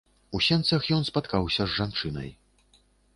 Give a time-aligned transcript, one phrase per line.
[0.37, 2.29] У сенцах ён спаткаўся з жанчынай.